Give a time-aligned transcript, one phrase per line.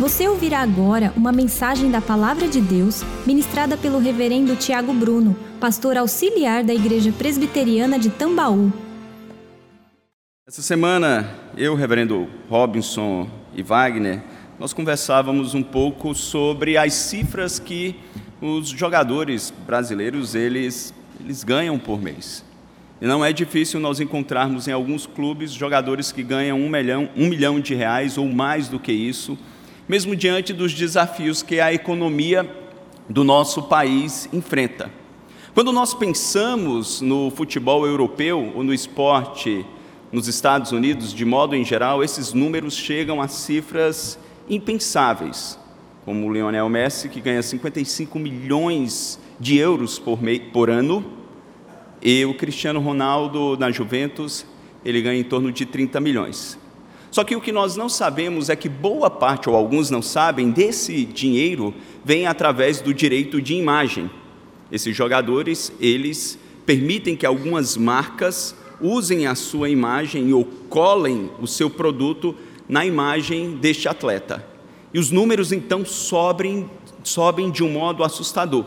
[0.00, 5.98] Você ouvirá agora uma mensagem da Palavra de Deus ministrada pelo Reverendo Tiago Bruno, pastor
[5.98, 8.72] auxiliar da Igreja Presbiteriana de Tambaú.
[10.48, 14.22] Essa semana, eu, Reverendo Robinson e Wagner,
[14.58, 17.94] nós conversávamos um pouco sobre as cifras que
[18.40, 22.42] os jogadores brasileiros eles, eles ganham por mês.
[23.02, 27.28] E não é difícil nós encontrarmos em alguns clubes jogadores que ganham um milhão, um
[27.28, 29.36] milhão de reais ou mais do que isso
[29.88, 32.48] mesmo diante dos desafios que a economia
[33.08, 34.90] do nosso país enfrenta.
[35.52, 39.66] Quando nós pensamos no futebol europeu ou no esporte
[40.12, 44.16] nos Estados Unidos, de modo em geral, esses números chegam a cifras
[44.48, 45.58] impensáveis,
[46.04, 50.18] como o Lionel Messi, que ganha 55 milhões de euros por,
[50.52, 51.04] por ano,
[52.00, 54.46] e o Cristiano Ronaldo, na Juventus,
[54.84, 56.58] ele ganha em torno de 30 milhões.
[57.10, 60.50] Só que o que nós não sabemos é que boa parte, ou alguns não sabem,
[60.50, 64.08] desse dinheiro vem através do direito de imagem.
[64.70, 71.68] Esses jogadores, eles permitem que algumas marcas usem a sua imagem ou colem o seu
[71.68, 72.34] produto
[72.68, 74.46] na imagem deste atleta.
[74.94, 76.70] E os números então sobem,
[77.02, 78.64] sobem de um modo assustador.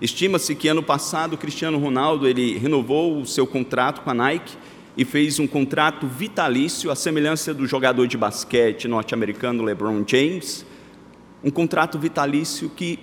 [0.00, 4.56] Estima-se que ano passado o Cristiano Ronaldo ele renovou o seu contrato com a Nike
[4.96, 10.64] e fez um contrato vitalício, à semelhança do jogador de basquete norte-americano LeBron James,
[11.44, 12.98] um contrato vitalício que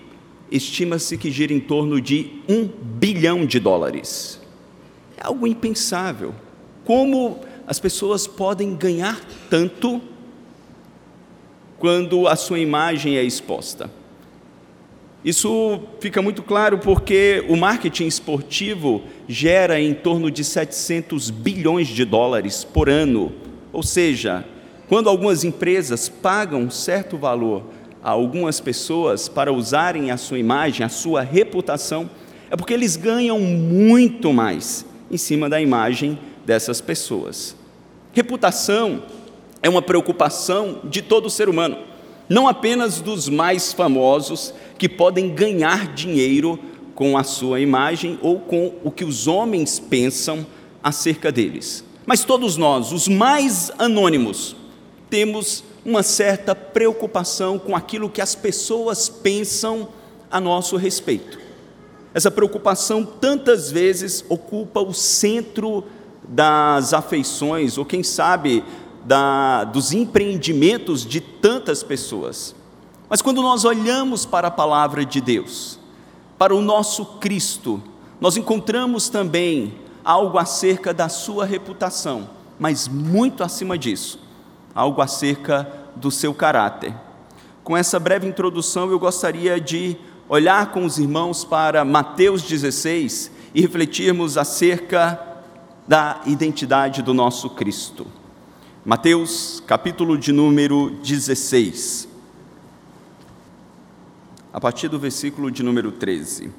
[0.51, 4.41] estima-se que gira em torno de um bilhão de dólares.
[5.17, 6.33] É algo impensável.
[6.83, 10.01] Como as pessoas podem ganhar tanto
[11.77, 13.89] quando a sua imagem é exposta?
[15.23, 22.03] Isso fica muito claro porque o marketing esportivo gera em torno de 700 bilhões de
[22.03, 23.31] dólares por ano.
[23.71, 24.45] Ou seja,
[24.89, 27.63] quando algumas empresas pagam certo valor
[28.03, 32.09] a algumas pessoas para usarem a sua imagem, a sua reputação,
[32.51, 37.55] é porque eles ganham muito mais em cima da imagem dessas pessoas.
[38.11, 39.03] Reputação
[39.61, 41.77] é uma preocupação de todo ser humano,
[42.27, 46.59] não apenas dos mais famosos que podem ganhar dinheiro
[46.95, 50.45] com a sua imagem ou com o que os homens pensam
[50.81, 51.83] acerca deles.
[52.05, 54.55] Mas todos nós, os mais anônimos,
[55.09, 59.89] temos uma certa preocupação com aquilo que as pessoas pensam
[60.29, 61.39] a nosso respeito.
[62.13, 65.83] Essa preocupação tantas vezes ocupa o centro
[66.27, 68.63] das afeições, ou quem sabe,
[69.03, 72.55] da, dos empreendimentos de tantas pessoas.
[73.13, 75.77] Mas quando nós olhamos para a palavra de Deus,
[76.35, 77.79] para o nosso Cristo,
[78.19, 84.19] nós encontramos também algo acerca da sua reputação, mas muito acima disso,
[84.73, 86.91] algo acerca do seu caráter.
[87.63, 89.95] Com essa breve introdução, eu gostaria de
[90.27, 95.21] olhar com os irmãos para Mateus 16 e refletirmos acerca
[95.87, 98.07] da identidade do nosso Cristo.
[98.83, 102.11] Mateus, capítulo de número 16
[104.53, 106.51] a partir do versículo de número 13.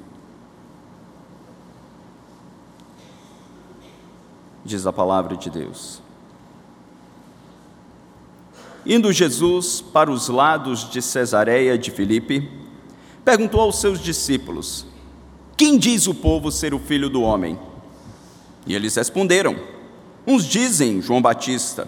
[4.65, 6.01] Diz a palavra de Deus.
[8.85, 12.51] Indo Jesus para os lados de Cesareia de Filipe,
[13.23, 14.85] perguntou aos seus discípulos:
[15.55, 17.57] Quem diz o povo ser o filho do homem?
[18.67, 19.55] E eles responderam:
[20.27, 21.87] Uns dizem João Batista,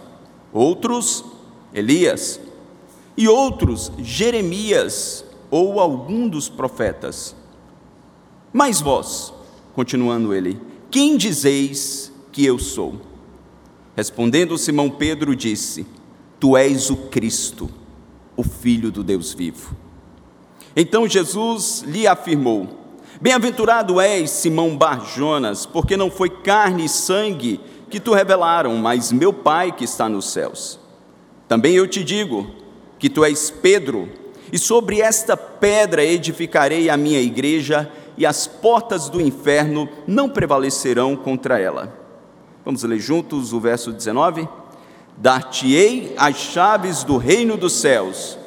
[0.53, 1.25] outros
[1.73, 2.39] Elias,
[3.17, 7.35] e outros Jeremias ou algum dos profetas.
[8.51, 9.33] Mas vós,
[9.73, 10.59] continuando ele,
[10.89, 13.01] quem dizeis que eu sou?
[13.95, 15.85] Respondendo Simão Pedro, disse:
[16.39, 17.69] Tu és o Cristo,
[18.35, 19.75] o Filho do Deus vivo.
[20.75, 22.69] Então Jesus lhe afirmou:
[23.19, 27.59] Bem-aventurado és, Simão Barjonas, porque não foi carne e sangue
[27.89, 30.79] que tu revelaram, mas meu Pai que está nos céus.
[31.47, 32.51] Também eu te digo
[32.99, 34.09] que tu és Pedro,
[34.51, 41.15] e sobre esta pedra edificarei a minha igreja, e as portas do inferno não prevalecerão
[41.15, 41.93] contra ela.
[42.65, 44.47] Vamos ler juntos o verso 19?
[45.15, 48.37] Dar-te-ei as chaves do reino dos céus.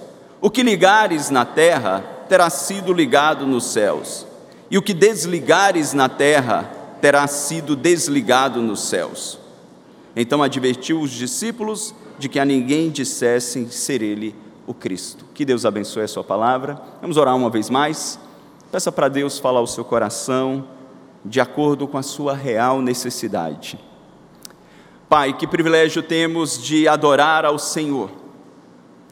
[0.40, 4.26] O que ligares na terra terá sido ligado nos céus,
[4.70, 6.70] e o que desligares na terra
[7.00, 9.38] terá sido desligado nos céus.
[10.14, 14.34] Então advertiu os discípulos de que a ninguém dissessem ser ele
[14.70, 15.24] o Cristo.
[15.34, 16.80] Que Deus abençoe a sua palavra.
[17.00, 18.20] Vamos orar uma vez mais.
[18.70, 20.64] Peça para Deus falar ao seu coração
[21.24, 23.76] de acordo com a sua real necessidade.
[25.08, 28.10] Pai, que privilégio temos de adorar ao Senhor.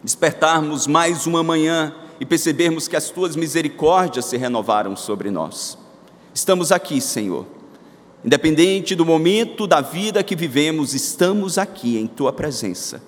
[0.01, 5.77] despertarmos mais uma manhã e percebermos que as tuas misericórdias se renovaram sobre nós.
[6.33, 7.45] Estamos aqui, Senhor.
[8.25, 13.03] Independente do momento da vida que vivemos, estamos aqui em tua presença.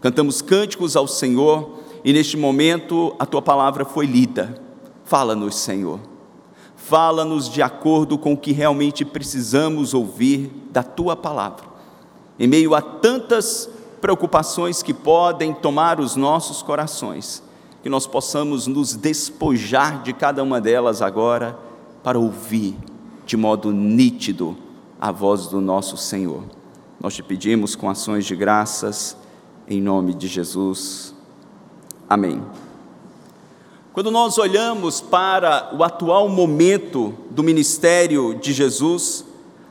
[0.00, 4.60] Cantamos cânticos ao Senhor e neste momento a tua palavra foi lida.
[5.04, 6.00] Fala-nos, Senhor.
[6.76, 11.64] Fala-nos de acordo com o que realmente precisamos ouvir da tua palavra.
[12.38, 13.68] Em meio a tantas
[14.00, 17.42] preocupações que podem tomar os nossos corações,
[17.82, 21.56] que nós possamos nos despojar de cada uma delas agora
[22.02, 22.76] para ouvir
[23.24, 24.56] de modo nítido
[25.00, 26.42] a voz do nosso Senhor.
[27.00, 29.16] Nós te pedimos com ações de graças,
[29.68, 31.11] em nome de Jesus.
[32.12, 32.42] Amém.
[33.94, 39.24] Quando nós olhamos para o atual momento do ministério de Jesus,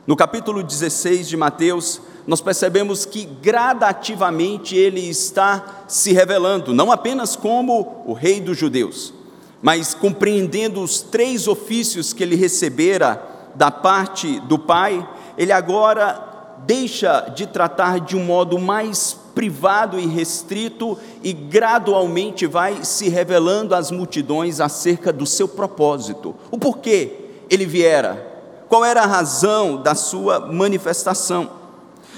[0.08, 7.36] no capítulo 16 de Mateus, nós percebemos que gradativamente ele está se revelando, não apenas
[7.36, 9.14] como o rei dos judeus,
[9.62, 13.22] mas compreendendo os três ofícios que ele recebera
[13.54, 15.08] da parte do Pai,
[15.38, 22.84] ele agora deixa de tratar de um modo mais privado e restrito e gradualmente vai
[22.84, 27.12] se revelando às multidões acerca do seu propósito, o porquê
[27.50, 28.24] ele viera,
[28.68, 31.50] qual era a razão da sua manifestação.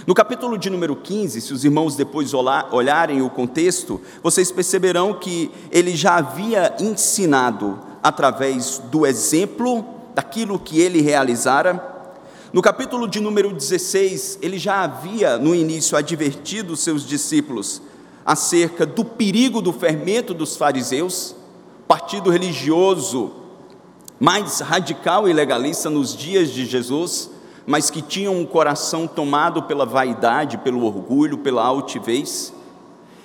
[0.07, 5.51] No capítulo de número 15, se os irmãos depois olharem o contexto, vocês perceberão que
[5.71, 9.83] ele já havia ensinado através do exemplo
[10.15, 11.94] daquilo que ele realizara.
[12.55, 17.83] No capítulo de número 16, ele já havia no início advertido seus discípulos
[18.25, 21.35] acerca do perigo do fermento dos fariseus,
[21.89, 23.33] partido religioso
[24.21, 27.29] mais radical e legalista nos dias de Jesus,
[27.67, 32.53] mas que tinham um coração tomado pela vaidade, pelo orgulho, pela altivez.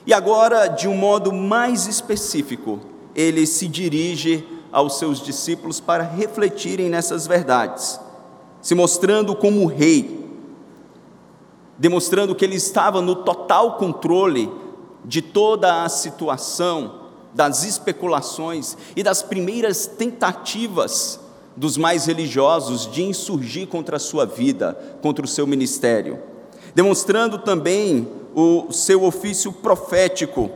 [0.07, 2.79] E agora, de um modo mais específico,
[3.13, 7.99] ele se dirige aos seus discípulos para refletirem nessas verdades,
[8.61, 10.27] se mostrando como rei,
[11.77, 14.51] demonstrando que ele estava no total controle
[15.05, 16.99] de toda a situação,
[17.33, 21.19] das especulações e das primeiras tentativas
[21.55, 26.19] dos mais religiosos de insurgir contra a sua vida, contra o seu ministério,
[26.73, 30.49] demonstrando também o seu ofício profético.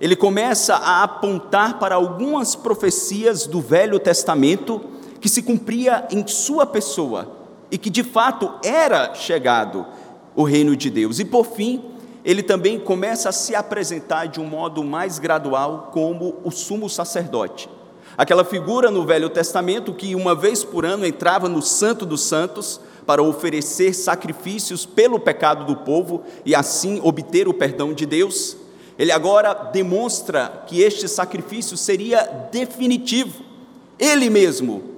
[0.00, 4.80] Ele começa a apontar para algumas profecias do Velho Testamento
[5.20, 7.41] que se cumpria em sua pessoa
[7.72, 9.84] e que de fato era chegado
[10.36, 11.18] o reino de Deus.
[11.18, 11.82] E por fim,
[12.24, 17.68] ele também começa a se apresentar de um modo mais gradual como o sumo sacerdote
[18.16, 22.78] Aquela figura no Velho Testamento que uma vez por ano entrava no Santo dos Santos
[23.06, 28.56] para oferecer sacrifícios pelo pecado do povo e assim obter o perdão de Deus.
[28.98, 32.22] Ele agora demonstra que este sacrifício seria
[32.52, 33.42] definitivo.
[33.98, 34.91] Ele mesmo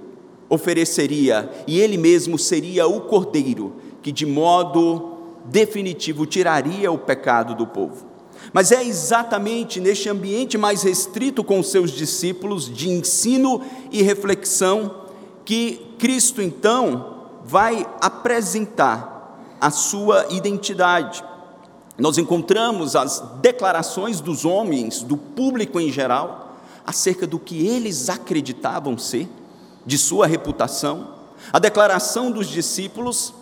[0.49, 5.13] ofereceria e ele mesmo seria o cordeiro que de modo
[5.45, 8.05] definitivo tiraria o pecado do povo.
[8.53, 13.61] Mas é exatamente neste ambiente mais restrito com seus discípulos, de ensino
[13.91, 15.05] e reflexão,
[15.43, 21.23] que Cristo então vai apresentar a sua identidade.
[21.97, 28.97] Nós encontramos as declarações dos homens, do público em geral, acerca do que eles acreditavam
[28.97, 29.27] ser,
[29.85, 31.15] de sua reputação,
[31.53, 33.33] a declaração dos discípulos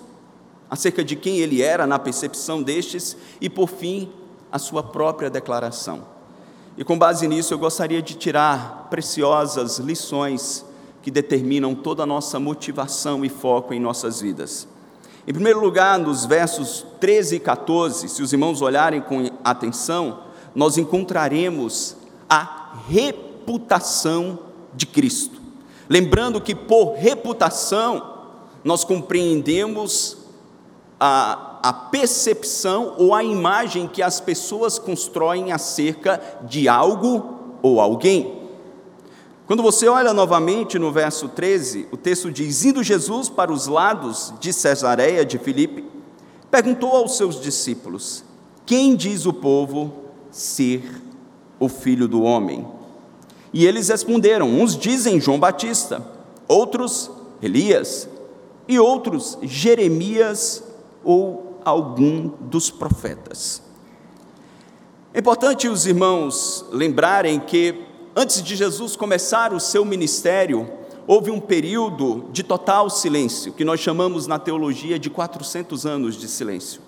[0.69, 4.12] acerca de quem ele era na percepção destes, e por fim,
[4.51, 6.03] a sua própria declaração.
[6.75, 10.65] E com base nisso, eu gostaria de tirar preciosas lições
[11.03, 14.67] que determinam toda a nossa motivação e foco em nossas vidas.
[15.27, 20.23] Em primeiro lugar, nos versos 13 e 14, se os irmãos olharem com atenção,
[20.55, 21.95] nós encontraremos
[22.27, 24.39] a reputação
[24.73, 25.42] de Cristo.
[25.93, 28.15] Lembrando que por reputação
[28.63, 30.17] nós compreendemos
[31.00, 38.43] a a percepção ou a imagem que as pessoas constroem acerca de algo ou alguém.
[39.47, 44.33] Quando você olha novamente no verso 13, o texto diz: Indo Jesus para os lados
[44.41, 45.85] de Cesareia de Filipe,
[46.51, 48.25] perguntou aos seus discípulos:
[48.65, 49.93] Quem diz o povo
[50.29, 51.01] ser
[51.62, 52.67] o filho do homem?
[53.53, 56.05] E eles responderam: Uns dizem João Batista,
[56.48, 58.10] outros Elias,
[58.67, 60.63] e outros Jeremias
[61.03, 63.62] ou algum dos profetas.
[65.13, 67.83] É importante os irmãos lembrarem que,
[68.15, 70.67] antes de Jesus começar o seu ministério,
[71.05, 76.27] houve um período de total silêncio, que nós chamamos na teologia de 400 anos de
[76.27, 76.81] silêncio,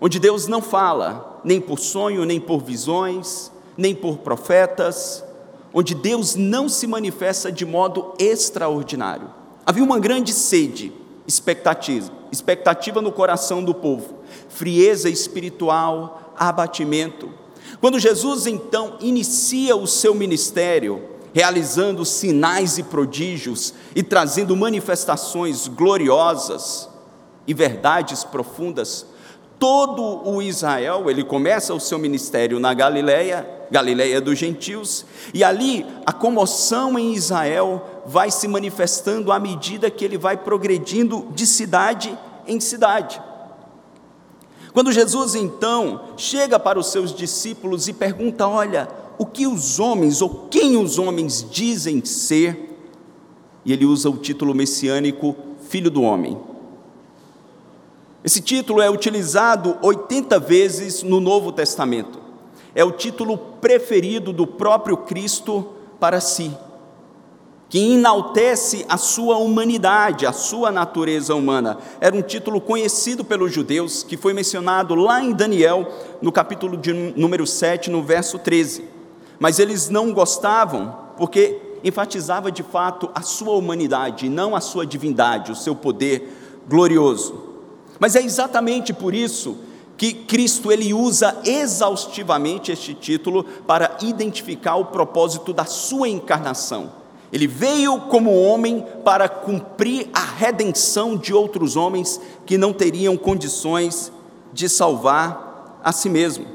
[0.00, 5.24] onde Deus não fala, nem por sonho, nem por visões, nem por profetas,
[5.72, 9.28] onde Deus não se manifesta de modo extraordinário.
[9.64, 10.92] Havia uma grande sede,
[11.26, 14.14] expectativa, expectativa no coração do povo,
[14.48, 17.30] frieza espiritual, abatimento.
[17.80, 21.02] Quando Jesus então inicia o seu ministério,
[21.34, 26.88] realizando sinais e prodígios e trazendo manifestações gloriosas
[27.46, 29.06] e verdades profundas,
[29.58, 35.84] todo o Israel, ele começa o seu ministério na Galileia, Galileia dos gentios, e ali
[36.06, 42.16] a comoção em Israel vai se manifestando à medida que ele vai progredindo de cidade
[42.46, 43.20] em cidade.
[44.72, 50.22] Quando Jesus então chega para os seus discípulos e pergunta: Olha, o que os homens
[50.22, 52.78] ou quem os homens dizem ser?
[53.64, 55.36] E ele usa o título messiânico
[55.68, 56.38] Filho do Homem.
[58.24, 62.17] Esse título é utilizado 80 vezes no Novo Testamento.
[62.78, 66.56] É o título preferido do próprio Cristo para si,
[67.68, 71.78] que enaltece a sua humanidade, a sua natureza humana.
[72.00, 75.92] Era um título conhecido pelos judeus, que foi mencionado lá em Daniel,
[76.22, 78.84] no capítulo de número 7, no verso 13.
[79.40, 85.50] Mas eles não gostavam, porque enfatizava de fato a sua humanidade, não a sua divindade,
[85.50, 86.32] o seu poder
[86.68, 87.42] glorioso.
[87.98, 89.66] Mas é exatamente por isso
[89.98, 96.92] que Cristo ele usa exaustivamente este título para identificar o propósito da sua encarnação.
[97.32, 104.12] Ele veio como homem para cumprir a redenção de outros homens que não teriam condições
[104.52, 106.46] de salvar a si mesmo.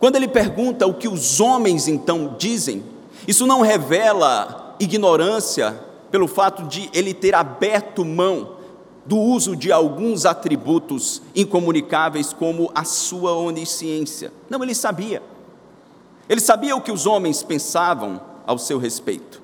[0.00, 2.82] Quando ele pergunta o que os homens então dizem,
[3.26, 5.78] isso não revela ignorância
[6.10, 8.57] pelo fato de ele ter aberto mão
[9.08, 14.30] do uso de alguns atributos incomunicáveis, como a sua onisciência.
[14.50, 15.22] Não, ele sabia.
[16.28, 19.40] Ele sabia o que os homens pensavam ao seu respeito.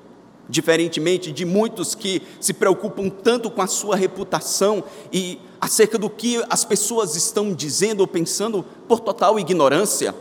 [0.47, 6.45] Diferentemente de muitos que se preocupam tanto com a sua reputação e acerca do que
[6.51, 10.15] as pessoas estão dizendo ou pensando por total ignorância.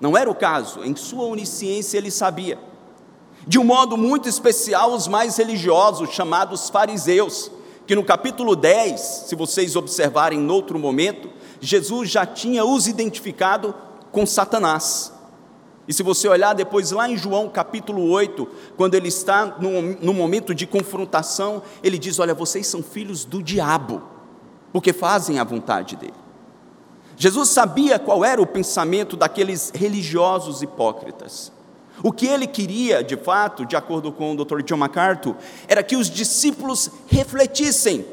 [0.00, 2.58] Não era o caso, em sua onisciência ele sabia.
[3.46, 7.48] De um modo muito especial, os mais religiosos, chamados fariseus,
[7.86, 13.74] que no capítulo 10, se vocês observarem em outro momento, Jesus já tinha os identificado
[14.10, 15.12] com Satanás.
[15.86, 18.46] E se você olhar depois lá em João capítulo 8,
[18.76, 24.02] quando ele está no, momento de confrontação, ele diz: Olha, vocês são filhos do diabo,
[24.72, 26.14] porque fazem a vontade dele.
[27.16, 31.52] Jesus sabia qual era o pensamento daqueles religiosos hipócritas.
[32.02, 34.62] O que ele queria, de fato, de acordo com o Dr.
[34.62, 35.36] John MacArthur,
[35.68, 38.04] era que os discípulos refletissem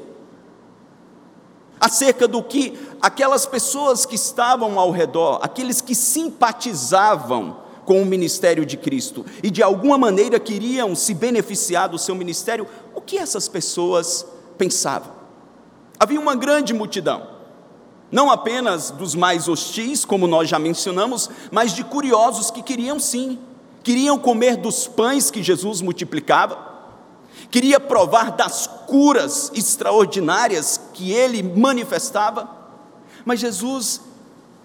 [1.79, 8.65] acerca do que aquelas pessoas que estavam ao redor, aqueles que simpatizavam com o ministério
[8.65, 13.47] de Cristo e de alguma maneira queriam se beneficiar do seu ministério, o que essas
[13.47, 14.25] pessoas
[14.57, 15.13] pensavam.
[15.99, 17.27] Havia uma grande multidão,
[18.11, 23.39] não apenas dos mais hostis, como nós já mencionamos, mas de curiosos que queriam sim
[23.83, 26.67] queriam comer dos pães que Jesus multiplicava,
[27.49, 32.49] queria provar das curas extraordinárias que ele manifestava,
[33.25, 34.01] mas Jesus,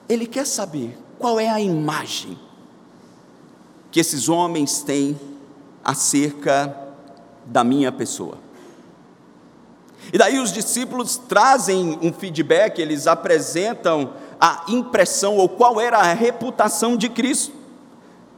[0.09, 2.39] ele quer saber qual é a imagem
[3.91, 5.19] que esses homens têm
[5.85, 6.77] acerca
[7.47, 8.39] da minha pessoa.
[10.13, 16.13] E daí os discípulos trazem um feedback, eles apresentam a impressão ou qual era a
[16.13, 17.64] reputação de Cristo.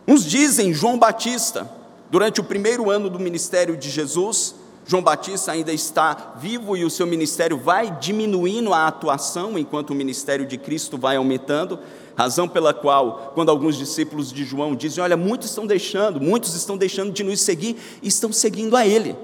[0.06, 1.68] Uns dizem João Batista,
[2.10, 4.54] durante o primeiro ano do ministério de Jesus,
[4.86, 9.94] João Batista ainda está vivo e o seu ministério vai diminuindo a atuação enquanto o
[9.96, 11.80] ministério de Cristo vai aumentando,
[12.14, 16.76] razão pela qual, quando alguns discípulos de João dizem: Olha, muitos estão deixando, muitos estão
[16.76, 19.16] deixando de nos seguir e estão seguindo a Ele.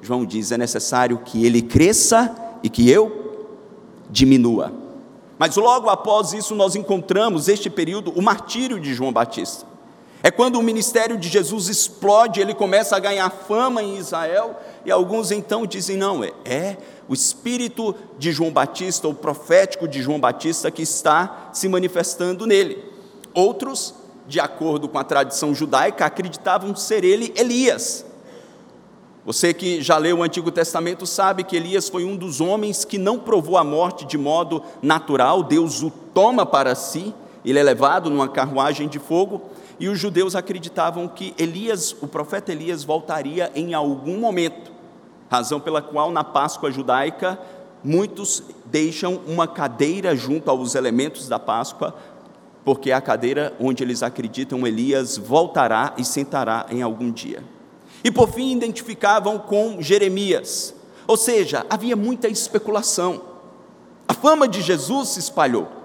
[0.00, 3.58] João diz: É necessário que Ele cresça e que eu
[4.08, 4.72] diminua.
[5.38, 9.69] Mas logo após isso, nós encontramos este período, o martírio de João Batista.
[10.22, 14.90] É quando o ministério de Jesus explode, ele começa a ganhar fama em Israel, e
[14.90, 16.76] alguns então dizem: não, é, é
[17.08, 22.84] o espírito de João Batista, o profético de João Batista, que está se manifestando nele.
[23.32, 23.94] Outros,
[24.28, 28.04] de acordo com a tradição judaica, acreditavam ser ele Elias.
[29.24, 32.96] Você que já leu o Antigo Testamento sabe que Elias foi um dos homens que
[32.96, 38.08] não provou a morte de modo natural, Deus o toma para si, ele é levado
[38.10, 39.42] numa carruagem de fogo
[39.80, 44.70] e os judeus acreditavam que Elias, o profeta Elias, voltaria em algum momento,
[45.30, 47.40] razão pela qual na Páscoa judaica
[47.82, 51.96] muitos deixam uma cadeira junto aos elementos da Páscoa
[52.64, 57.42] porque é a cadeira onde eles acreditam Elias voltará e sentará em algum dia.
[58.04, 60.74] E por fim identificavam com Jeremias,
[61.06, 63.22] ou seja, havia muita especulação.
[64.06, 65.79] A fama de Jesus se espalhou.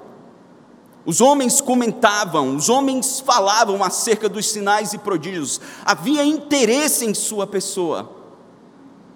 [1.05, 7.45] Os homens comentavam, os homens falavam acerca dos sinais e prodígios, havia interesse em sua
[7.45, 8.11] pessoa,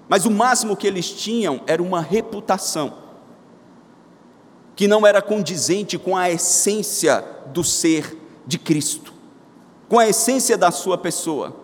[0.07, 2.93] mas o máximo que eles tinham era uma reputação,
[4.75, 8.15] que não era condizente com a essência do ser
[8.45, 9.11] de Cristo,
[9.87, 11.55] com a essência da sua pessoa.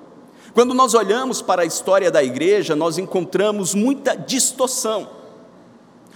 [0.56, 5.10] Quando nós olhamos para a história da igreja, nós encontramos muita distorção.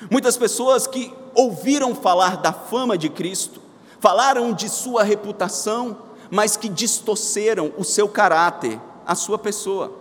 [0.09, 3.68] Muitas pessoas que ouviram falar da fama de Cristo,
[3.99, 5.97] falaram de sua reputação,
[6.31, 9.93] mas que distorceram o seu caráter, a sua pessoa.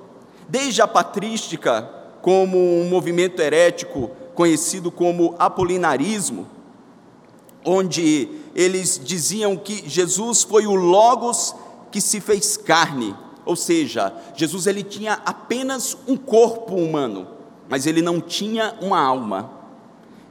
[0.48, 1.88] Desde a patrística,
[2.22, 6.46] como um movimento herético conhecido como apolinarismo,
[7.64, 11.54] onde eles diziam que Jesus foi o Logos
[11.90, 13.14] que se fez carne,
[13.44, 17.26] ou seja, Jesus ele tinha apenas um corpo humano,
[17.68, 19.50] mas ele não tinha uma alma.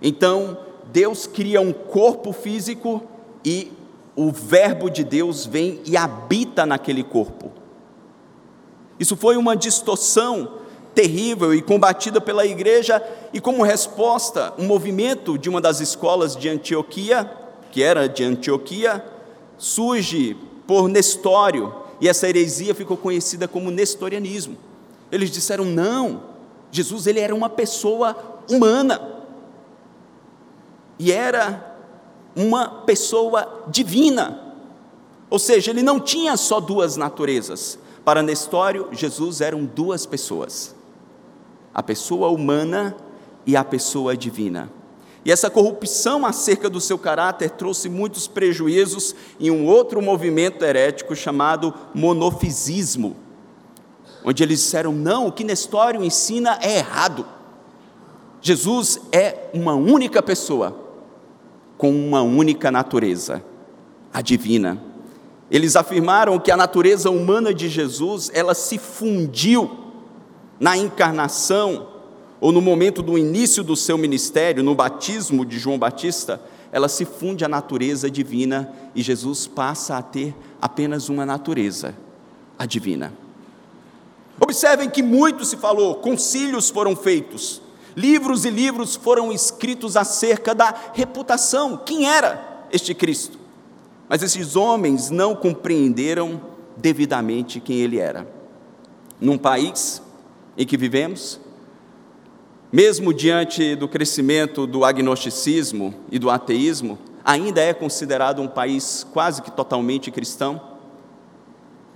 [0.02, 0.58] Então,
[0.92, 3.02] Deus cria um corpo físico
[3.48, 3.72] e
[4.14, 7.50] o Verbo de Deus vem e habita naquele corpo.
[9.00, 10.56] Isso foi uma distorção
[10.94, 13.02] terrível e combatida pela igreja,
[13.32, 17.32] e como resposta, um movimento de uma das escolas de Antioquia,
[17.72, 19.06] que era de Antioquia,
[19.58, 20.36] surge
[20.66, 24.58] por Nestório, e essa heresia ficou conhecida como nestorianismo.
[25.10, 26.22] Eles disseram: não,
[26.70, 28.14] Jesus ele era uma pessoa
[28.52, 29.24] humana,
[31.00, 31.67] e era
[32.38, 34.40] uma pessoa divina.
[35.28, 37.80] Ou seja, ele não tinha só duas naturezas.
[38.06, 40.76] Para Nestório, Jesus eram duas pessoas:
[41.74, 42.96] a pessoa humana
[43.46, 44.72] e a pessoa divina.
[45.26, 51.16] E essa corrupção acerca do seu caráter trouxe muitos prejuízos em um outro movimento herético
[51.16, 53.18] chamado monofisismo,
[54.24, 57.26] onde eles disseram: não, o que Nestório ensina é errado.
[58.40, 60.87] Jesus é uma única pessoa
[61.78, 63.44] com uma única natureza,
[64.14, 64.82] a divina.
[65.50, 69.78] Eles afirmaram que a natureza humana de Jesus, ela se fundiu
[70.60, 71.88] na encarnação
[72.40, 77.06] ou no momento do início do seu ministério, no batismo de João Batista, ela se
[77.06, 81.96] funde à natureza divina e Jesus passa a ter apenas uma natureza,
[82.60, 83.14] a divina.
[84.40, 87.62] Observem que muito se falou, concílios foram feitos,
[87.98, 93.40] Livros e livros foram escritos acerca da reputação, quem era este Cristo.
[94.08, 96.40] Mas esses homens não compreenderam
[96.78, 98.28] devidamente quem ele era.
[99.20, 100.00] Num país
[100.56, 101.40] em que vivemos,
[102.72, 109.42] mesmo diante do crescimento do agnosticismo e do ateísmo, ainda é considerado um país quase
[109.42, 110.62] que totalmente cristão,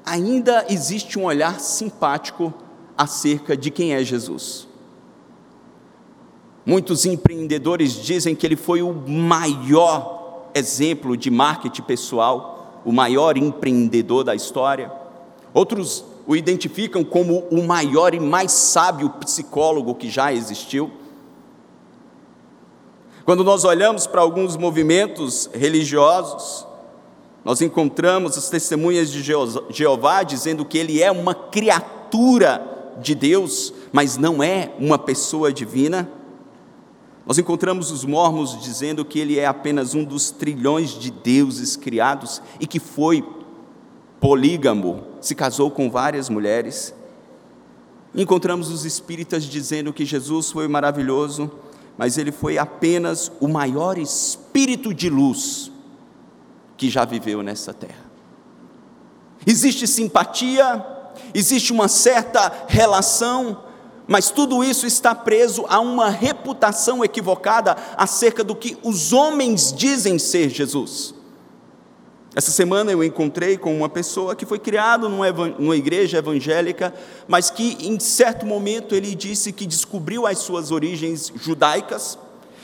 [0.03, 2.51] ainda existe um olhar simpático
[2.97, 4.70] acerca de quem é Jesus.
[6.65, 14.24] Muitos empreendedores dizem que ele foi o maior exemplo de marketing pessoal, o maior empreendedor
[14.24, 14.91] da história.
[15.54, 20.91] Outros o identificam como o maior e mais sábio psicólogo que já existiu.
[23.26, 26.65] Quando nós olhamos para alguns movimentos religiosos,
[27.43, 29.24] nós encontramos as testemunhas de
[29.69, 32.67] Jeová dizendo que ele é uma criatura
[33.02, 36.10] de Deus, mas não é uma pessoa divina.
[37.25, 42.41] Nós encontramos os mormons dizendo que ele é apenas um dos trilhões de deuses criados
[42.60, 43.23] e que foi
[44.19, 46.93] polígamo, se casou com várias mulheres.
[48.13, 51.49] Encontramos os espíritas dizendo que Jesus foi maravilhoso,
[51.97, 55.71] mas ele foi apenas o maior espírito de luz
[56.75, 58.12] que já viveu nessa terra.
[59.45, 60.86] Existe simpatia,
[61.34, 63.63] existe uma certa relação,
[64.07, 70.17] mas tudo isso está preso a uma reputação equivocada acerca do que os homens dizem
[70.17, 71.13] ser Jesus.
[72.33, 76.93] Essa semana eu encontrei com uma pessoa que foi criado numa, igreja evangélica,
[77.27, 82.17] mas que em certo momento ele disse que descobriu as suas origens judaicas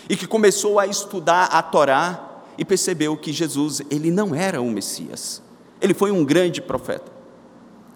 [0.09, 4.71] e que começou a estudar a Torá e percebeu que Jesus ele não era o
[4.71, 5.41] Messias.
[5.81, 7.11] Ele foi um grande profeta.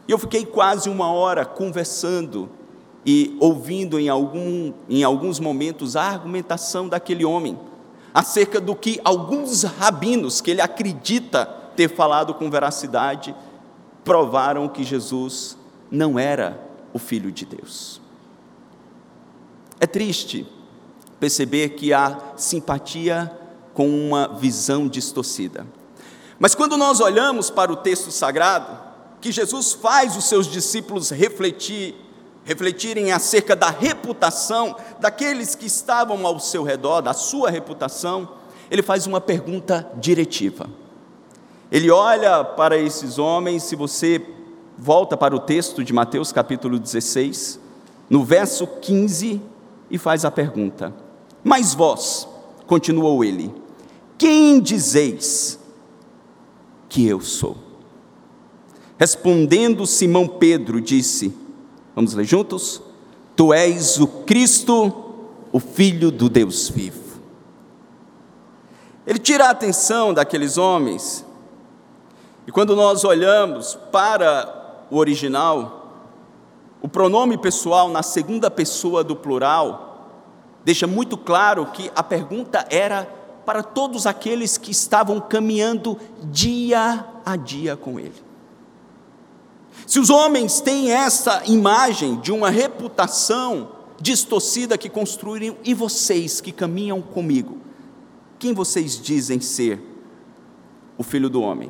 [0.08, 2.49] E eu fiquei quase uma hora conversando
[3.06, 7.58] e ouvindo em, algum, em alguns momentos a argumentação daquele homem
[8.14, 13.34] acerca do que alguns rabinos que ele acredita ter falado com veracidade
[14.04, 15.58] provaram que Jesus
[15.90, 16.60] não era
[16.94, 18.02] o Filho de Deus.
[19.80, 20.46] É triste
[21.20, 23.32] perceber que há simpatia
[23.74, 25.66] com uma visão distorcida.
[26.38, 28.78] Mas quando nós olhamos para o texto sagrado,
[29.22, 31.96] que Jesus faz os seus discípulos refletir,
[32.43, 38.30] refletirem acerca da reputação daqueles que estavam ao seu redor, da sua reputação,
[38.69, 40.69] ele faz uma pergunta diretiva.
[41.71, 44.21] Ele olha para esses homens, se você
[44.77, 47.60] volta para o texto de Mateus capítulo 16,
[48.10, 49.41] no verso 15,
[49.89, 50.93] e faz a pergunta:
[51.43, 52.27] Mas vós,
[52.65, 53.54] continuou ele,
[54.17, 55.60] quem dizeis
[56.89, 57.58] que eu sou?
[58.97, 61.34] Respondendo Simão Pedro, disse:
[61.95, 62.82] Vamos ler juntos?
[63.36, 64.93] Tu és o Cristo,
[65.51, 67.01] o Filho do Deus vivo.
[69.06, 71.25] Ele tira a atenção daqueles homens,
[72.45, 75.91] e quando nós olhamos para o original,
[76.82, 79.88] o pronome pessoal na segunda pessoa do plural
[80.63, 83.06] deixa muito claro que a pergunta era
[83.45, 88.31] para todos aqueles que estavam caminhando dia a dia com ele.
[89.91, 96.54] Se os homens têm essa imagem de uma reputação distorcida que construíram, e vocês que
[96.54, 97.58] caminham comigo,
[98.39, 99.82] quem vocês dizem ser
[100.97, 101.69] o filho do homem?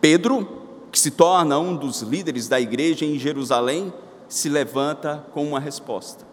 [0.00, 0.46] Pedro,
[0.92, 3.92] que se torna um dos líderes da igreja em Jerusalém,
[4.28, 6.24] se levanta com uma resposta.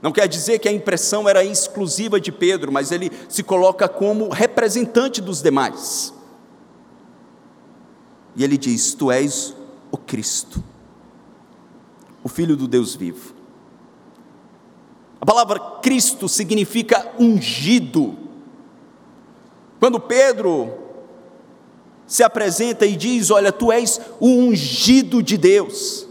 [0.00, 4.30] Não quer dizer que a impressão era exclusiva de Pedro, mas ele se coloca como
[4.30, 6.14] representante dos demais.
[8.34, 9.55] E ele diz: Tu és
[9.90, 10.62] o Cristo,
[12.22, 13.34] o Filho do Deus vivo.
[15.20, 18.16] A palavra Cristo significa ungido.
[19.78, 20.72] Quando Pedro
[22.06, 26.06] se apresenta e diz: Olha, tu és o ungido de Deus,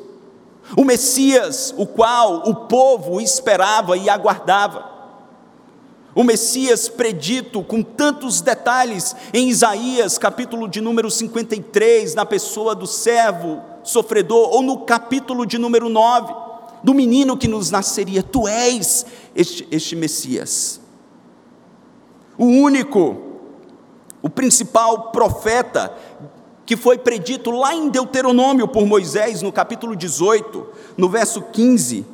[0.76, 4.95] o Messias, o qual o povo esperava e aguardava
[6.16, 12.88] o Messias predito com tantos detalhes em Isaías, capítulo de número 53, na pessoa do
[12.88, 16.34] servo sofredor, ou no capítulo de número 9,
[16.82, 18.24] do menino que nos nasceria.
[18.24, 20.80] Tu és este, este Messias.
[22.38, 23.18] O único,
[24.22, 25.94] o principal profeta
[26.66, 32.06] que foi predito lá em Deuteronômio por Moisés, no capítulo 18, no verso 15,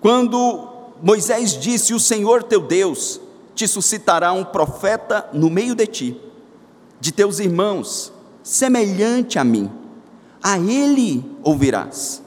[0.00, 0.68] quando
[1.00, 3.20] Moisés disse: O Senhor teu Deus
[3.56, 6.20] te suscitará um profeta no meio de ti,
[7.00, 9.72] de teus irmãos, semelhante a mim,
[10.42, 12.22] a ele ouvirás.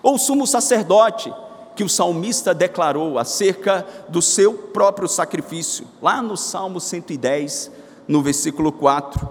[0.00, 1.34] Ou sumo sacerdote,
[1.74, 7.72] que o salmista declarou acerca do seu próprio sacrifício, lá no Salmo 110,
[8.06, 9.28] no versículo 4: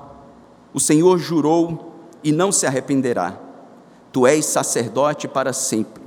[0.73, 3.39] O Senhor jurou e não se arrependerá,
[4.11, 6.03] tu és sacerdote para sempre,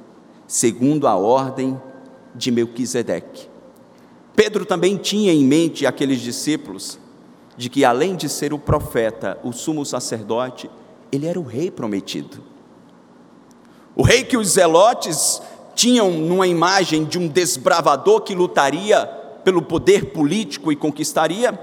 [0.47, 1.81] segundo a ordem
[2.35, 3.56] de Melquisedeque.
[4.37, 6.99] Pedro também tinha em mente aqueles discípulos
[7.57, 10.71] de que, além de ser o profeta, o sumo sacerdote,
[11.11, 12.43] ele era o rei prometido.
[13.97, 15.41] O rei que os zelotes
[15.75, 19.07] tinham numa imagem de um desbravador que lutaria
[19.43, 21.59] pelo poder político e conquistaria,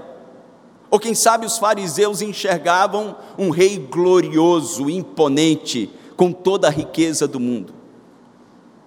[0.90, 7.38] ou quem sabe os fariseus enxergavam um rei glorioso, imponente, com toda a riqueza do
[7.38, 7.72] mundo.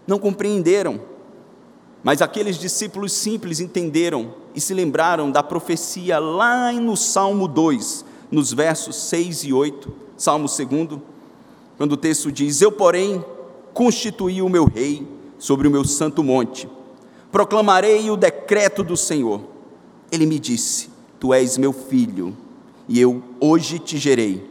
[0.05, 0.99] Não compreenderam
[2.07, 8.53] mas aqueles discípulos simples entenderam e se lembraram da profecia lá no Salmo 2, nos
[8.53, 11.01] versos 6 e 8, Salmo 2,
[11.77, 13.21] quando o texto diz: Eu, porém,
[13.73, 15.05] constituí o meu rei
[15.37, 16.69] sobre o meu santo monte,
[17.29, 19.41] proclamarei o decreto do Senhor.
[20.09, 20.89] Ele me disse:
[21.19, 22.33] Tu és meu filho,
[22.87, 24.49] e eu hoje te gerei.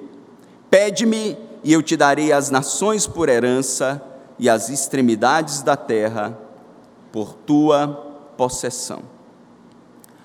[0.68, 4.02] Pede-me, e eu te darei as nações por herança
[4.38, 6.44] e as extremidades da terra
[7.16, 7.88] por tua
[8.36, 9.02] possessão.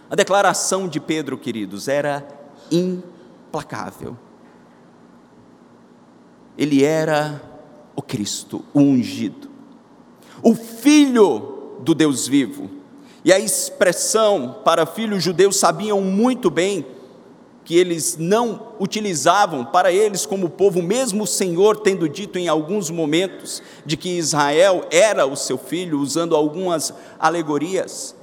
[0.10, 2.28] A declaração de Pedro, queridos, era
[2.70, 4.18] implacável.
[6.58, 7.42] Ele era
[7.96, 9.50] o Cristo, o ungido,
[10.44, 12.70] o Filho do Deus vivo.
[13.24, 16.86] E a expressão para filhos judeus sabiam muito bem
[17.64, 22.90] que eles não utilizavam para eles como povo, mesmo o Senhor tendo dito em alguns
[22.90, 28.16] momentos de que Israel era o seu filho, usando algumas alegorias.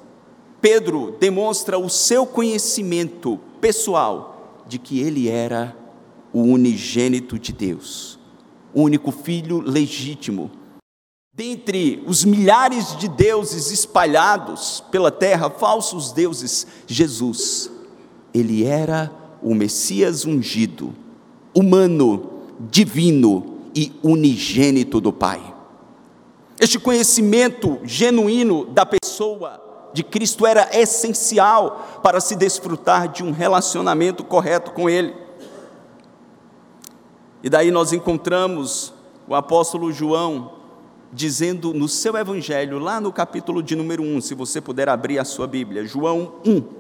[0.60, 5.76] Pedro demonstra o seu conhecimento pessoal de que ele era
[6.32, 8.18] o unigênito de Deus,
[8.74, 10.50] o único filho legítimo.
[11.32, 17.70] Dentre os milhares de deuses espalhados pela terra, falsos deuses, Jesus,
[18.34, 20.94] ele era o Messias ungido,
[21.54, 22.30] humano,
[22.70, 25.40] divino e unigênito do Pai.
[26.60, 34.24] Este conhecimento genuíno da pessoa de Cristo era essencial para se desfrutar de um relacionamento
[34.24, 35.14] correto com Ele.
[37.42, 38.92] E daí nós encontramos
[39.28, 40.58] o apóstolo João
[41.12, 45.24] dizendo no seu evangelho, lá no capítulo de número 1, se você puder abrir a
[45.24, 46.77] sua Bíblia, João 1.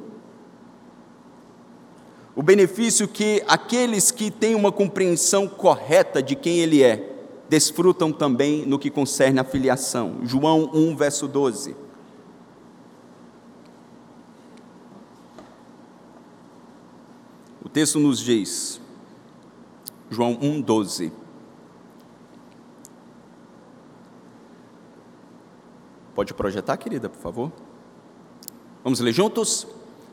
[2.38, 7.12] O benefício que aqueles que têm uma compreensão correta de quem ele é,
[7.48, 10.20] desfrutam também no que concerne a filiação.
[10.22, 11.74] João 1, verso 12.
[17.60, 18.80] O texto nos diz,
[20.08, 21.12] João 1, 12.
[26.14, 27.52] Pode projetar, querida, por favor?
[28.84, 29.66] Vamos ler juntos?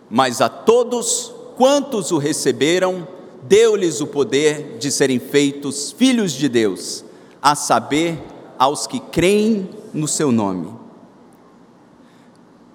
[0.09, 3.07] Mas a todos quantos o receberam,
[3.43, 7.03] deu-lhes o poder de serem feitos filhos de Deus
[7.41, 8.19] a saber,
[8.57, 10.73] aos que creem no seu nome.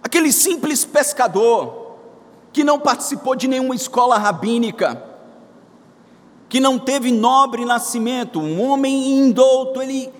[0.03, 1.97] Aquele simples pescador,
[2.53, 5.03] que não participou de nenhuma escola rabínica,
[6.49, 10.11] que não teve nobre nascimento, um homem indouto, ele,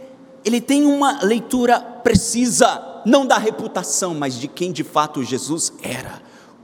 [0.45, 6.23] ele tem uma leitura precisa, não da reputação, mas de quem de fato Jesus era,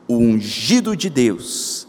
[0.08, 1.85] o ungido de Deus,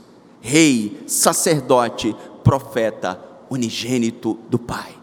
[0.47, 4.95] rei, sacerdote, profeta, unigênito do Pai.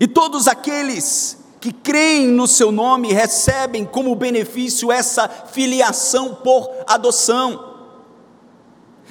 [0.00, 7.74] E todos aqueles que creem no seu nome recebem como benefício essa filiação por adoção.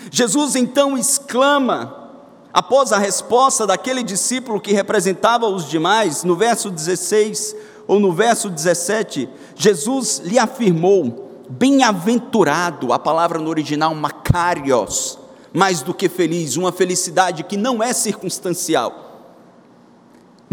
[0.10, 2.12] Jesus então exclama,
[2.54, 7.56] após a resposta daquele discípulo que representava os demais, no verso 16
[7.88, 15.19] ou no verso 17, Jesus lhe afirmou: Bem-aventurado, a palavra no original macarios,
[15.53, 19.03] mais do que feliz, uma felicidade que não é circunstancial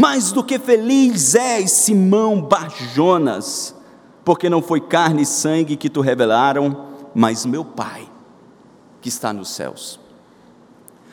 [0.00, 3.74] mais do que feliz és, Simão Barjonas,
[4.24, 8.10] porque não foi carne e sangue que tu revelaram, mas meu Pai,
[9.02, 10.00] que está nos céus.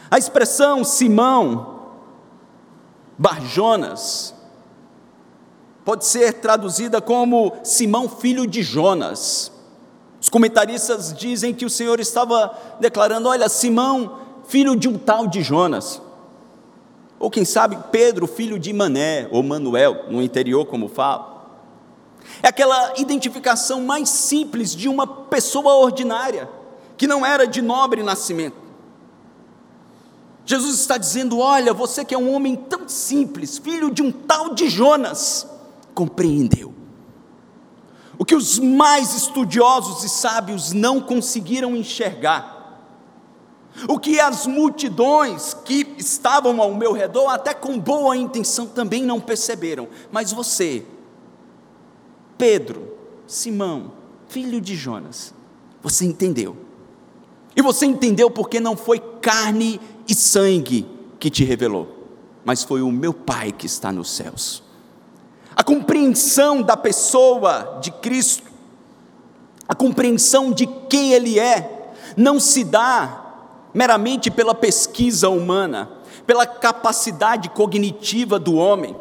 [0.10, 1.82] A expressão Simão
[3.18, 4.34] Barjonas
[5.84, 9.52] pode ser traduzida como Simão, filho de Jonas.
[10.20, 15.42] Os comentaristas dizem que o Senhor estava declarando: olha, Simão, filho de um tal de
[15.42, 16.02] Jonas.
[17.20, 21.38] Ou quem sabe Pedro, filho de Mané, ou Manuel, no interior, como fala.
[22.44, 26.50] É aquela identificação mais simples de uma pessoa ordinária,
[26.96, 28.68] que não era de nobre nascimento.
[30.46, 34.54] Jesus está dizendo: Olha, você que é um homem tão simples, filho de um tal
[34.54, 35.48] de Jonas,
[35.94, 36.77] compreendeu.
[38.18, 42.58] O que os mais estudiosos e sábios não conseguiram enxergar
[43.88, 49.20] o que as multidões que estavam ao meu redor, até com boa intenção, também não
[49.20, 49.88] perceberam.
[50.12, 50.84] Mas você,
[52.38, 52.96] Pedro,
[53.28, 53.92] Simão,
[54.28, 55.34] filho de Jonas,
[55.84, 56.58] você entendeu.
[57.56, 60.88] E você entendeu porque não foi carne e sangue
[61.20, 62.08] que te revelou,
[62.46, 64.64] mas foi o meu Pai que está nos céus.
[65.58, 68.52] A compreensão da pessoa de Cristo,
[69.68, 73.26] a compreensão de quem Ele é, não se dá
[73.74, 75.90] meramente pela pesquisa humana,
[76.28, 78.96] pela capacidade cognitiva do homem.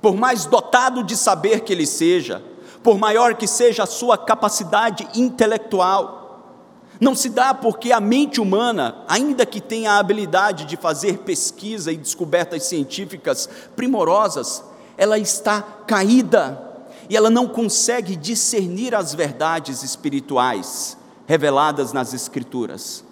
[0.00, 2.40] Por mais dotado de saber que ele seja,
[2.80, 6.54] por maior que seja a sua capacidade intelectual,
[7.00, 11.90] não se dá porque a mente humana, ainda que tenha a habilidade de fazer pesquisa
[11.90, 14.62] e descobertas científicas primorosas,
[14.96, 16.62] ela está caída
[17.08, 23.04] e ela não consegue discernir as verdades espirituais reveladas nas Escrituras.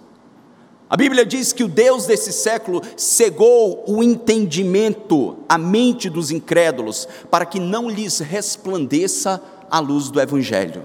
[0.89, 7.07] A Bíblia diz que o Deus desse século cegou o entendimento, a mente dos incrédulos,
[7.31, 10.83] para que não lhes resplandeça a luz do Evangelho.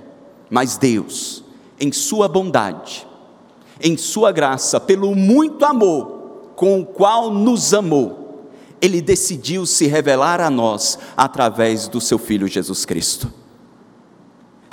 [0.49, 1.45] Mas Deus,
[1.79, 3.07] em Sua bondade,
[3.81, 6.21] em Sua graça, pelo muito amor
[6.57, 8.20] com o qual nos amou,
[8.81, 13.33] Ele decidiu se revelar a nós através do Seu Filho Jesus Cristo.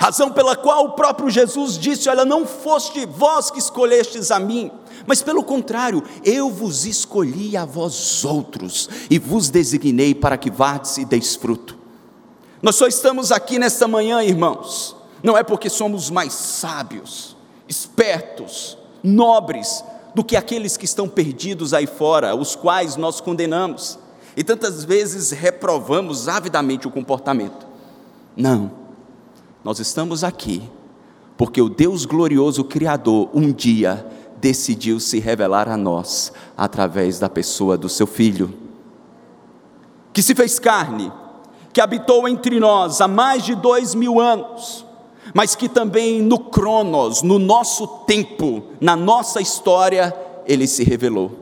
[0.00, 4.70] Razão pela qual o próprio Jesus disse: Olha, não foste vós que escolhestes a mim,
[5.06, 10.98] mas pelo contrário, eu vos escolhi a vós outros e vos designei para que vades
[10.98, 11.76] e deis fruto.
[12.62, 17.36] Nós só estamos aqui nesta manhã, irmãos, não é porque somos mais sábios,
[17.68, 19.82] espertos, nobres
[20.18, 24.00] do que aqueles que estão perdidos aí fora, os quais nós condenamos
[24.36, 27.64] e tantas vezes reprovamos avidamente o comportamento.
[28.36, 28.68] Não,
[29.62, 30.68] nós estamos aqui
[31.36, 34.04] porque o Deus glorioso Criador um dia
[34.40, 38.52] decidiu se revelar a nós através da pessoa do seu Filho,
[40.12, 41.12] que se fez carne,
[41.72, 44.84] que habitou entre nós há mais de dois mil anos,
[45.34, 50.14] mas que também no Cronos, no nosso tempo, na nossa história,
[50.46, 51.32] ele se revelou.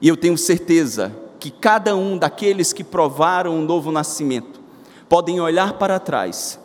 [0.00, 4.60] E eu tenho certeza que cada um daqueles que provaram o um novo nascimento
[5.08, 6.58] podem olhar para trás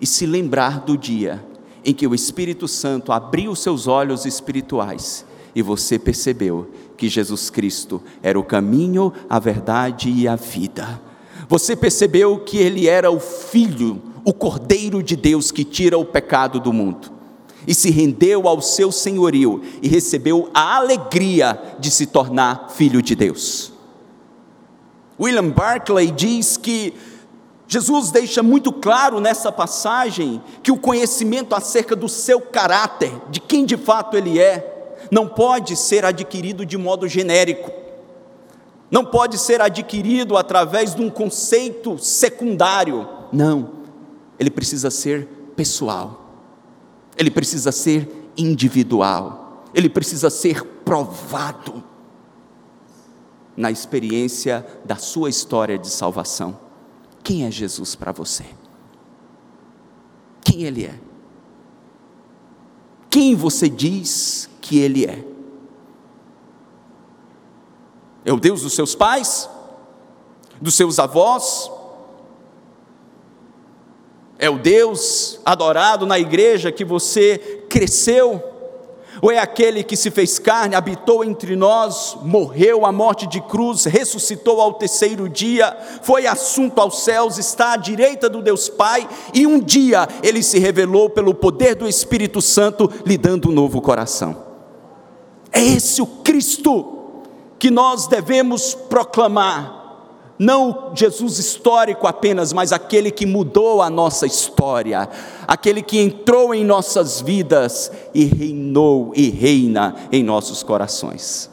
[0.00, 1.44] e se lembrar do dia
[1.84, 8.02] em que o Espírito Santo abriu seus olhos espirituais e você percebeu que Jesus Cristo
[8.22, 11.00] era o caminho, a verdade e a vida.
[11.48, 16.58] Você percebeu que ele era o Filho, o Cordeiro de Deus que tira o pecado
[16.58, 17.12] do mundo.
[17.64, 23.14] E se rendeu ao seu senhorio e recebeu a alegria de se tornar filho de
[23.14, 23.72] Deus.
[25.18, 26.92] William Barclay diz que
[27.68, 33.64] Jesus deixa muito claro nessa passagem que o conhecimento acerca do seu caráter, de quem
[33.64, 37.70] de fato ele é, não pode ser adquirido de modo genérico,
[38.90, 43.75] não pode ser adquirido através de um conceito secundário, não,
[44.38, 46.34] ele precisa ser pessoal,
[47.16, 51.82] ele precisa ser individual, ele precisa ser provado
[53.56, 56.58] na experiência da sua história de salvação.
[57.22, 58.44] Quem é Jesus para você?
[60.42, 60.94] Quem Ele é?
[63.10, 65.24] Quem você diz que Ele é?
[68.24, 69.48] É o Deus dos seus pais?
[70.60, 71.70] Dos seus avós?
[74.38, 78.42] É o Deus adorado na igreja que você cresceu?
[79.22, 83.84] Ou é aquele que se fez carne, habitou entre nós, morreu a morte de cruz,
[83.84, 89.46] ressuscitou ao terceiro dia, foi assunto aos céus, está à direita do Deus Pai, e
[89.46, 94.44] um dia ele se revelou pelo poder do Espírito Santo, lhe dando um novo coração.
[95.50, 96.92] É esse o Cristo
[97.58, 99.75] que nós devemos proclamar
[100.38, 105.08] não Jesus histórico apenas, mas aquele que mudou a nossa história,
[105.46, 111.50] aquele que entrou em nossas vidas e reinou e reina em nossos corações.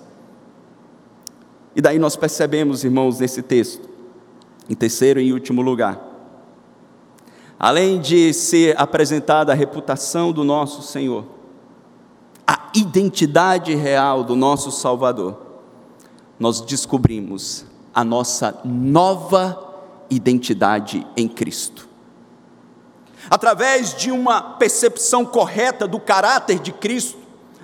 [1.75, 3.89] E daí nós percebemos, irmãos, nesse texto,
[4.69, 5.99] em terceiro e último lugar,
[7.57, 11.25] além de ser apresentada a reputação do nosso Senhor,
[12.45, 15.41] a identidade real do nosso Salvador,
[16.37, 19.73] nós descobrimos a nossa nova
[20.09, 21.87] identidade em Cristo.
[23.29, 27.17] Através de uma percepção correta do caráter de Cristo,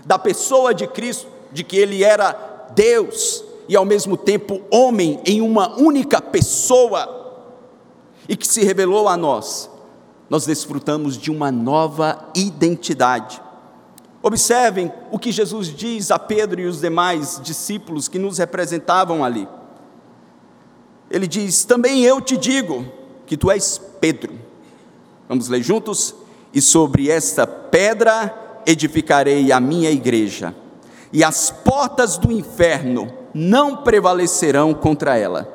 [0.06, 5.42] da pessoa de Cristo, de que Ele era Deus e ao mesmo tempo homem em
[5.42, 7.18] uma única pessoa,
[8.28, 9.70] e que se revelou a nós,
[10.30, 13.42] nós desfrutamos de uma nova identidade.
[14.22, 19.48] Observem o que Jesus diz a Pedro e os demais discípulos que nos representavam ali
[21.10, 22.86] ele diz: Também eu te digo
[23.26, 24.34] que tu és Pedro.
[25.28, 26.15] Vamos ler juntos?
[26.54, 30.56] E sobre esta pedra edificarei a minha igreja,
[31.13, 35.48] e as portas do inferno não prevalecerão contra ela.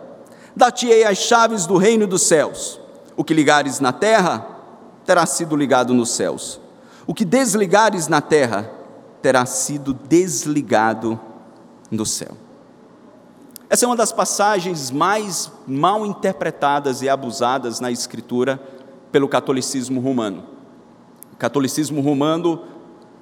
[0.55, 2.81] Dar-te-ei as chaves do reino dos céus.
[3.17, 4.47] O que ligares na terra
[5.05, 6.61] terá sido ligado nos céus.
[7.07, 8.71] O que desligares na terra
[9.21, 11.19] terá sido desligado
[11.91, 12.44] no céu.
[13.75, 18.63] Essa é uma das passagens mais mal interpretadas e abusadas na Escritura
[19.11, 20.45] pelo catolicismo romano.
[21.33, 22.63] O catolicismo romano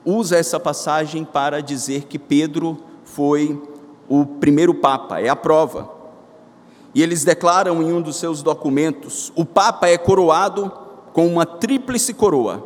[0.04, 3.62] usa essa passagem para dizer que Pedro foi
[4.06, 5.90] o primeiro Papa, é a prova.
[6.94, 10.70] E eles declaram em um dos seus documentos: o Papa é coroado
[11.14, 12.62] com uma tríplice coroa,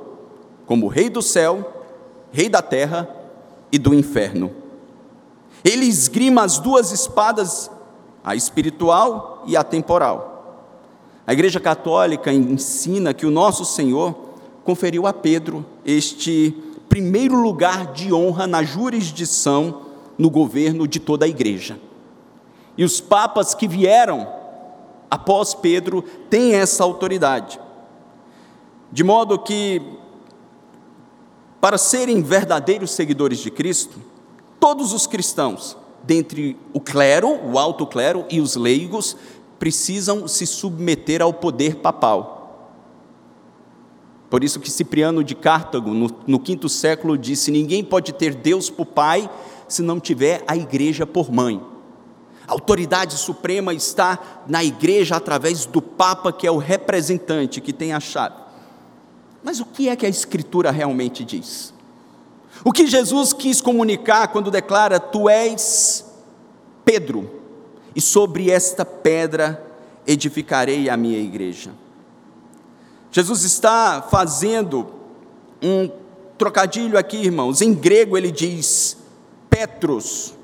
[0.67, 1.85] como Rei do céu,
[2.33, 3.09] Rei da terra
[3.71, 4.51] e do inferno.
[5.63, 7.71] Ele esgrima as duas espadas
[8.27, 10.73] a espiritual e a temporal.
[11.25, 14.17] A Igreja Católica ensina que o nosso Senhor
[14.65, 16.53] conferiu a Pedro este
[16.89, 19.83] primeiro lugar de honra na jurisdição
[20.19, 21.79] no governo de toda a igreja.
[22.77, 24.27] E os papas que vieram
[25.09, 27.61] após Pedro têm essa autoridade.
[28.91, 29.81] De modo que,
[31.61, 34.01] para serem verdadeiros seguidores de Cristo,
[34.59, 35.77] todos os cristãos
[36.07, 39.17] dentre o clero, o alto clero e os leigos,
[39.59, 42.37] precisam se submeter ao poder papal.
[44.31, 48.69] Por isso que Cipriano de Cartago, no, no quinto século, disse: ninguém pode ter Deus
[48.69, 49.31] por pai
[49.69, 51.61] se não tiver a igreja por mãe.
[52.47, 57.93] A autoridade suprema está na igreja através do Papa, que é o representante, que tem
[57.93, 58.37] a chave.
[59.43, 61.73] Mas o que é que a Escritura realmente diz?
[62.65, 66.05] O que Jesus quis comunicar quando declara: Tu és
[66.85, 67.31] Pedro,
[67.95, 69.63] e sobre esta pedra
[70.07, 71.73] edificarei a minha igreja.
[73.11, 74.87] Jesus está fazendo
[75.63, 75.91] um
[76.37, 77.61] trocadilho aqui, irmãos.
[77.61, 78.97] Em grego ele diz
[79.49, 80.35] Petros,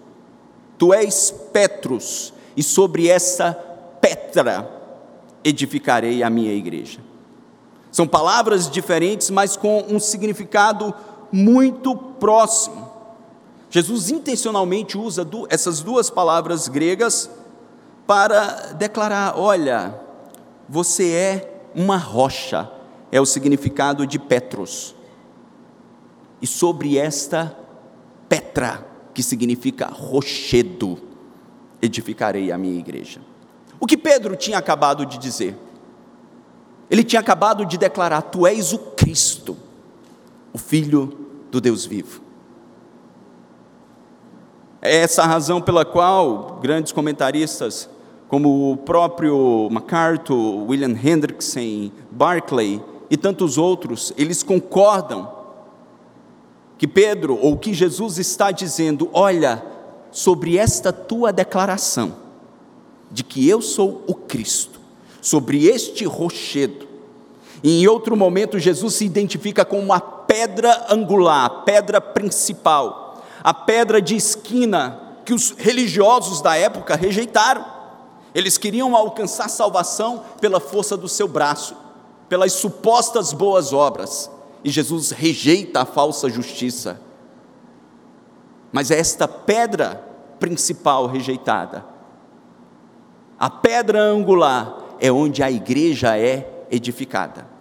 [0.79, 3.53] Tu és Petrus, e sobre essa
[4.01, 4.69] pedra
[5.45, 7.01] edificarei a minha igreja.
[7.91, 10.95] São palavras diferentes, mas com um significado
[11.33, 12.91] muito próximo.
[13.71, 17.31] Jesus intencionalmente usa essas duas palavras gregas
[18.07, 19.99] para declarar: olha,
[20.69, 22.71] você é uma rocha,
[23.11, 24.95] é o significado de Petros.
[26.41, 27.57] E sobre esta
[28.29, 30.99] Petra, que significa rochedo,
[31.81, 33.21] edificarei a minha igreja.
[33.79, 35.57] O que Pedro tinha acabado de dizer?
[36.91, 39.57] Ele tinha acabado de declarar: Tu és o Cristo,
[40.53, 41.17] o Filho
[41.51, 42.21] do Deus vivo.
[44.81, 47.89] É essa a razão pela qual grandes comentaristas,
[48.29, 55.31] como o próprio MacArthur, William Hendrickson, Barclay e tantos outros, eles concordam
[56.79, 59.65] que Pedro, ou que Jesus está dizendo: olha,
[60.11, 62.17] sobre esta tua declaração,
[63.09, 64.81] de que eu sou o Cristo,
[65.21, 66.89] sobre este rochedo,
[67.63, 70.01] e em outro momento Jesus se identifica como a
[70.33, 77.63] pedra angular, a pedra principal, a pedra de esquina que os religiosos da época rejeitaram.
[78.35, 81.77] Eles queriam alcançar salvação pela força do seu braço,
[82.31, 84.31] pelas supostas boas obras.
[84.65, 86.99] E Jesus rejeita a falsa justiça.
[88.73, 90.03] Mas é esta pedra
[90.41, 91.85] principal rejeitada.
[93.39, 97.52] A pedra angular é onde a igreja é edificada.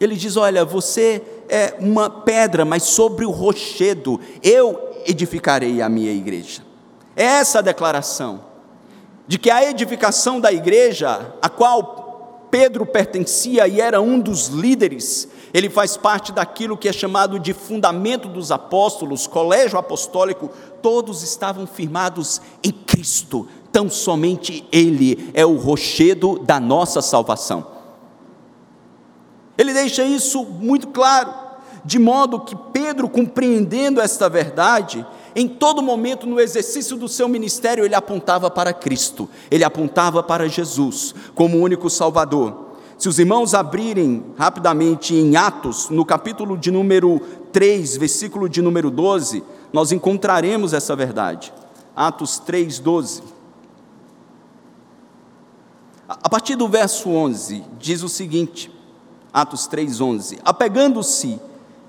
[0.00, 6.12] Ele diz: Olha, você é uma pedra, mas sobre o rochedo eu edificarei a minha
[6.12, 6.62] igreja.
[7.16, 8.48] É essa a declaração
[9.26, 15.28] de que a edificação da igreja, a qual Pedro pertencia e era um dos líderes,
[15.52, 20.50] ele faz parte daquilo que é chamado de fundamento dos apóstolos, colégio apostólico,
[20.82, 27.77] todos estavam firmados em Cristo, tão somente Ele é o rochedo da nossa salvação.
[29.58, 31.34] Ele deixa isso muito claro,
[31.84, 35.04] de modo que Pedro, compreendendo esta verdade,
[35.34, 40.48] em todo momento no exercício do seu ministério, ele apontava para Cristo, ele apontava para
[40.48, 42.68] Jesus como único Salvador.
[42.96, 47.20] Se os irmãos abrirem rapidamente em Atos, no capítulo de número
[47.52, 49.42] 3, versículo de número 12,
[49.72, 51.52] nós encontraremos essa verdade.
[51.94, 53.22] Atos 3, 12.
[56.08, 58.77] A partir do verso 11, diz o seguinte:
[59.32, 61.40] Atos 3, 11: Apegando-se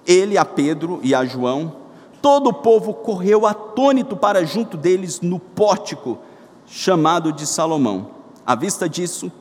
[0.05, 1.73] ele a Pedro e a João,
[2.21, 6.17] todo o povo correu atônito para junto deles no pórtico
[6.67, 8.11] chamado de Salomão.
[8.45, 9.31] À vista disso,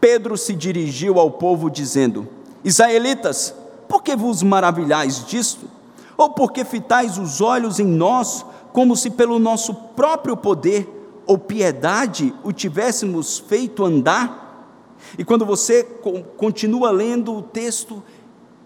[0.00, 2.28] Pedro se dirigiu ao povo dizendo:
[2.64, 3.54] Israelitas,
[3.88, 5.68] por que vos maravilhais disto?
[6.16, 10.88] Ou por que fitais os olhos em nós, como se pelo nosso próprio poder
[11.26, 14.43] ou piedade o tivéssemos feito andar?
[15.18, 15.84] E quando você
[16.36, 18.02] continua lendo o texto,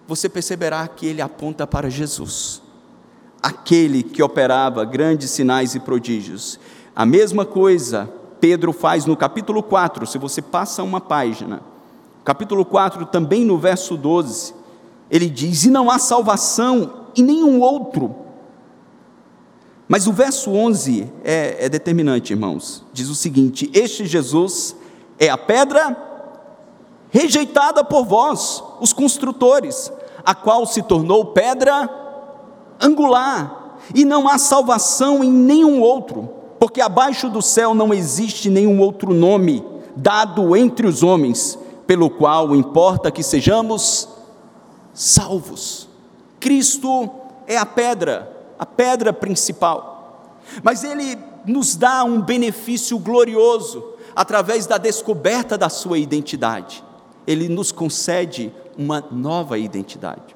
[0.07, 2.63] você perceberá que ele aponta para Jesus,
[3.43, 6.59] aquele que operava grandes sinais e prodígios.
[6.97, 11.61] A mesma coisa Pedro faz no capítulo 4, se você passa uma página,
[12.25, 14.55] capítulo 4, também no verso 12,
[15.11, 18.15] ele diz: E não há salvação em nenhum outro.
[19.89, 22.85] Mas o verso 11 é, é determinante, irmãos.
[22.93, 24.77] Diz o seguinte: Este Jesus
[25.19, 26.08] é a pedra
[27.11, 29.93] rejeitada por vós, os construtores,
[30.25, 31.89] a qual se tornou pedra
[32.81, 38.81] angular, e não há salvação em nenhum outro porque abaixo do céu não existe nenhum
[38.81, 44.09] outro nome dado entre os homens, pelo qual importa que sejamos
[44.93, 45.89] salvos.
[46.39, 47.09] Cristo
[47.47, 50.35] é a pedra, a pedra principal.
[50.63, 53.85] Mas ele nos dá um benefício glorioso
[54.15, 56.85] através da descoberta da sua identidade.
[57.29, 60.35] Ele nos concede uma nova identidade.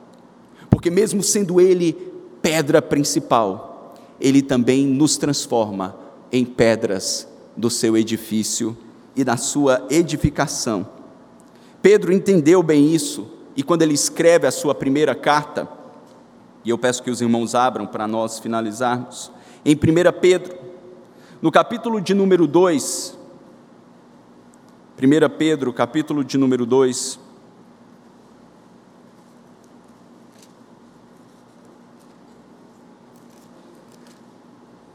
[0.68, 1.94] Porque mesmo sendo ele
[2.42, 5.96] pedra principal, ele também nos transforma
[6.30, 7.26] em pedras
[7.56, 8.76] do seu edifício
[9.16, 10.86] e na sua edificação.
[11.80, 13.26] Pedro entendeu bem isso,
[13.56, 15.66] e quando ele escreve a sua primeira carta,
[16.62, 19.32] e eu peço que os irmãos abram para nós finalizarmos,
[19.64, 19.78] em 1
[20.20, 20.56] Pedro,
[21.40, 23.18] no capítulo de número 2,
[25.04, 27.18] 1 Pedro, capítulo de número 2,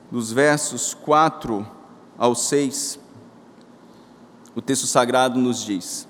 [0.09, 1.67] dos versos 4
[2.17, 2.97] ao 6,
[4.55, 6.07] o texto sagrado nos diz: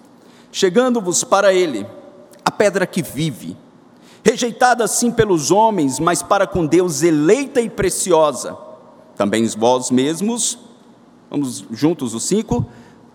[0.51, 1.83] Chegando-vos para ele,
[2.45, 3.57] a pedra que vive,
[4.23, 8.55] rejeitada assim pelos homens, mas para com Deus eleita e preciosa.
[9.15, 10.59] Também vós mesmos,
[11.31, 12.63] vamos juntos os cinco,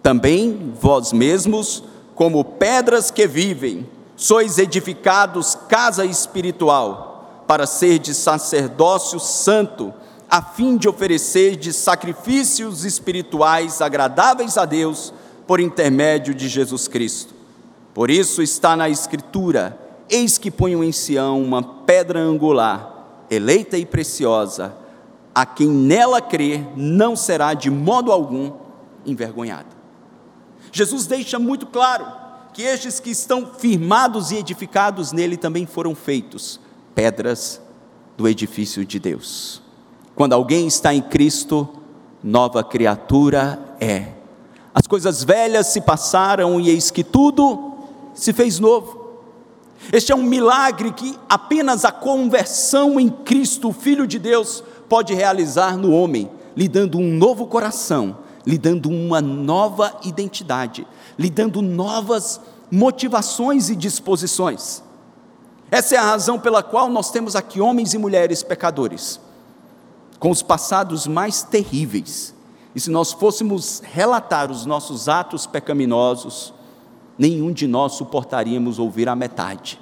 [0.02, 1.84] também vós mesmos,
[2.14, 9.92] como pedras que vivem, sois edificados casa espiritual, para ser de sacerdócio santo,
[10.28, 15.12] a fim de oferecer de sacrifícios espirituais agradáveis a Deus
[15.46, 17.34] por intermédio de Jesus Cristo.
[17.92, 19.78] Por isso está na Escritura:
[20.08, 24.74] Eis que ponho em Sião uma pedra angular, eleita e preciosa,
[25.34, 28.52] a quem nela crer não será de modo algum
[29.04, 29.81] envergonhado.
[30.72, 32.06] Jesus deixa muito claro
[32.54, 36.58] que estes que estão firmados e edificados nele também foram feitos
[36.94, 37.60] pedras
[38.16, 39.62] do edifício de Deus.
[40.14, 41.68] Quando alguém está em Cristo,
[42.22, 44.08] nova criatura é.
[44.74, 47.74] As coisas velhas se passaram e eis que tudo
[48.14, 49.20] se fez novo.
[49.92, 55.12] Este é um milagre que apenas a conversão em Cristo, o Filho de Deus, pode
[55.12, 60.86] realizar no homem, lhe dando um novo coração, lhe dando uma nova identidade,
[61.18, 62.40] lhe dando novas
[62.70, 64.82] motivações e disposições.
[65.70, 69.20] Essa é a razão pela qual nós temos aqui homens e mulheres pecadores
[70.22, 72.32] com os passados mais terríveis.
[72.76, 76.54] E se nós fôssemos relatar os nossos atos pecaminosos,
[77.18, 79.80] nenhum de nós suportaríamos ouvir a metade,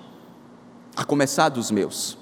[0.96, 2.16] a começar dos meus.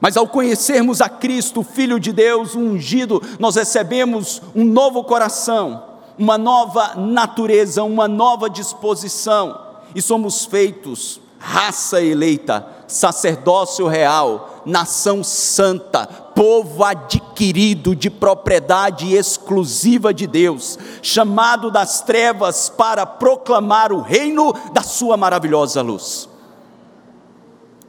[0.00, 5.84] Mas ao conhecermos a Cristo, Filho de Deus, ungido, nós recebemos um novo coração,
[6.18, 9.60] uma nova natureza, uma nova disposição,
[9.94, 20.26] e somos feitos raça eleita, sacerdócio real, nação santa, povo adquirido de propriedade exclusiva de
[20.26, 26.28] Deus, chamado das trevas para proclamar o reino da Sua maravilhosa luz.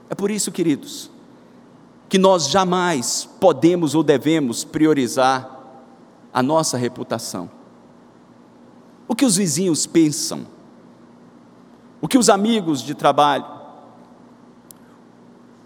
[0.09, 1.10] É por isso, queridos,
[2.11, 5.49] que nós jamais podemos ou devemos priorizar
[6.33, 7.49] a nossa reputação.
[9.07, 10.45] O que os vizinhos pensam,
[12.01, 13.45] o que os amigos de trabalho,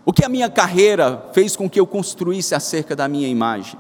[0.06, 3.80] o que a minha carreira fez com que eu construísse acerca da minha imagem?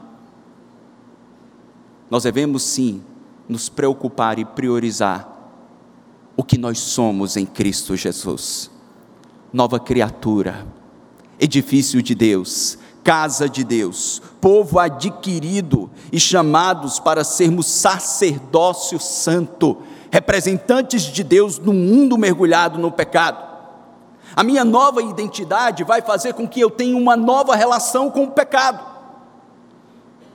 [2.09, 3.03] Nós devemos sim
[3.47, 5.30] nos preocupar e priorizar
[6.36, 8.72] o que nós somos em Cristo Jesus.
[9.53, 10.66] Nova criatura,
[11.40, 19.78] edifício de Deus, casa de Deus, povo adquirido e chamados para sermos sacerdócio santo,
[20.12, 23.44] representantes de Deus no mundo mergulhado no pecado.
[24.36, 28.32] A minha nova identidade vai fazer com que eu tenha uma nova relação com o
[28.32, 28.84] pecado.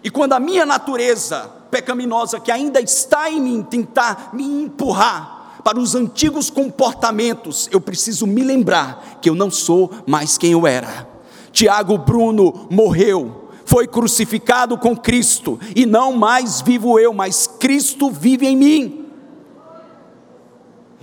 [0.03, 5.78] E quando a minha natureza pecaminosa que ainda está em mim tentar me empurrar para
[5.78, 11.08] os antigos comportamentos, eu preciso me lembrar que eu não sou mais quem eu era.
[11.52, 18.46] Tiago Bruno morreu, foi crucificado com Cristo, e não mais vivo eu, mas Cristo vive
[18.46, 19.06] em mim.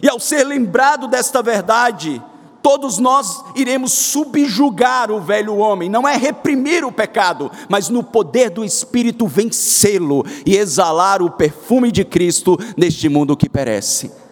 [0.02, 2.22] E ao ser lembrado desta verdade,
[2.62, 8.50] todos nós iremos subjugar o velho homem, não é reprimir o pecado, mas no poder
[8.50, 14.27] do Espírito vencê-lo e exalar o perfume de Cristo neste mundo que perece.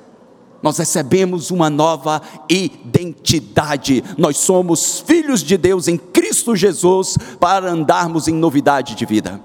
[0.62, 8.28] Nós recebemos uma nova identidade, nós somos filhos de Deus em Cristo Jesus para andarmos
[8.28, 9.39] em novidade de vida.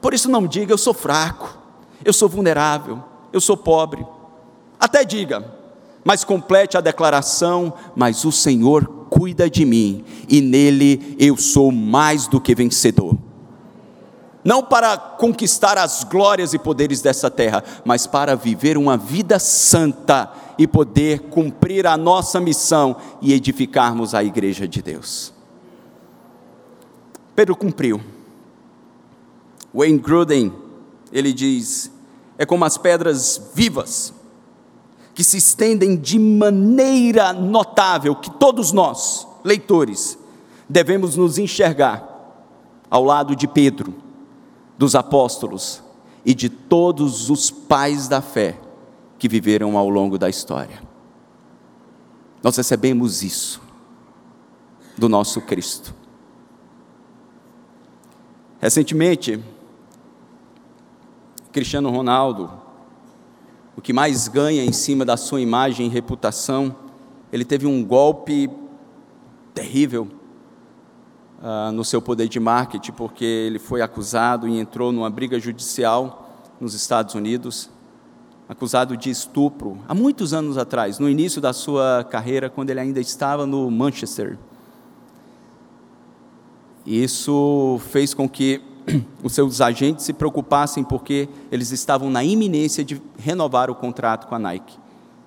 [0.00, 1.58] Por isso, não diga eu sou fraco,
[2.04, 3.02] eu sou vulnerável,
[3.32, 4.06] eu sou pobre.
[4.78, 5.44] Até diga,
[6.04, 12.26] mas complete a declaração: Mas o Senhor cuida de mim, e nele eu sou mais
[12.26, 13.16] do que vencedor.
[14.44, 20.30] Não para conquistar as glórias e poderes dessa terra, mas para viver uma vida santa
[20.58, 25.32] e poder cumprir a nossa missão e edificarmos a igreja de Deus.
[27.34, 28.00] Pedro cumpriu.
[29.74, 30.52] Wayne Gruden,
[31.10, 31.90] ele diz:
[32.38, 34.12] é como as pedras vivas
[35.14, 40.18] que se estendem de maneira notável, que todos nós, leitores,
[40.68, 42.10] devemos nos enxergar
[42.90, 43.94] ao lado de Pedro,
[44.76, 45.82] dos apóstolos
[46.24, 48.58] e de todos os pais da fé
[49.18, 50.82] que viveram ao longo da história.
[52.42, 53.60] Nós recebemos isso
[54.96, 55.94] do nosso Cristo.
[58.60, 59.42] Recentemente,
[61.52, 62.64] Cristiano Ronaldo
[63.76, 66.74] o que mais ganha em cima da sua imagem e reputação.
[67.32, 68.48] Ele teve um golpe
[69.52, 70.08] terrível
[71.42, 76.38] uh, no seu poder de marketing, porque ele foi acusado e entrou numa briga judicial
[76.60, 77.70] nos Estados Unidos,
[78.48, 83.00] acusado de estupro, há muitos anos atrás, no início da sua carreira, quando ele ainda
[83.00, 84.38] estava no Manchester.
[86.86, 88.60] Isso fez com que
[89.22, 94.34] os seus agentes se preocupassem porque eles estavam na iminência de renovar o contrato com
[94.34, 94.78] a Nike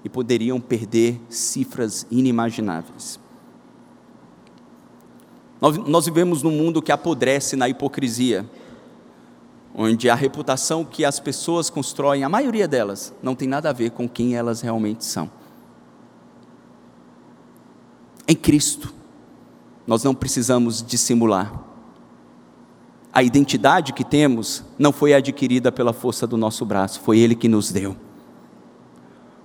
[0.03, 3.19] e poderiam perder cifras inimagináveis.
[5.59, 8.49] Nós, nós vivemos num mundo que apodrece na hipocrisia,
[9.73, 13.91] onde a reputação que as pessoas constroem, a maioria delas, não tem nada a ver
[13.91, 15.29] com quem elas realmente são.
[18.27, 18.93] Em Cristo,
[19.85, 21.63] nós não precisamos dissimular.
[23.13, 27.47] A identidade que temos não foi adquirida pela força do nosso braço, foi Ele que
[27.47, 27.95] nos deu.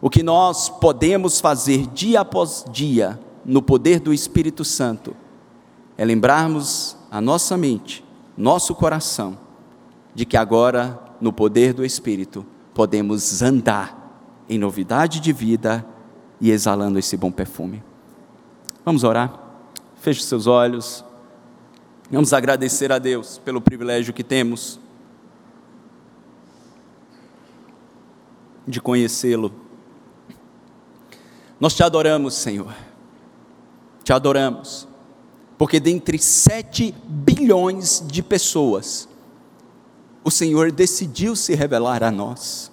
[0.00, 5.14] O que nós podemos fazer dia após dia, no poder do Espírito Santo,
[5.97, 8.05] é lembrarmos a nossa mente,
[8.36, 9.38] nosso coração,
[10.14, 14.03] de que agora, no poder do Espírito, podemos andar
[14.49, 15.84] em novidade de vida
[16.40, 17.82] e exalando esse bom perfume.
[18.84, 19.38] Vamos orar?
[20.01, 21.05] Feche seus olhos.
[22.11, 24.80] Vamos agradecer a Deus pelo privilégio que temos
[28.66, 29.53] de conhecê-lo.
[31.59, 32.74] Nós te adoramos, Senhor.
[34.03, 34.88] Te adoramos
[35.62, 39.08] porque dentre sete bilhões de pessoas,
[40.24, 42.68] o Senhor decidiu se revelar a nós.